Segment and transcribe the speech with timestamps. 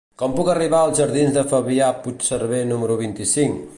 [0.19, 3.63] Com puc arribar als jardins de Fabià Puigserver número vint-i-cinc?